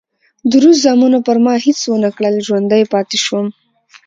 د 0.49 0.51
روس 0.63 0.77
زامنو 0.85 1.19
پر 1.27 1.37
ما 1.45 1.53
هېڅ 1.65 1.79
ونه 1.91 2.09
کړل، 2.17 2.35
ژوندی 2.47 2.83
پاتې 2.93 3.17
شوم. 3.25 3.45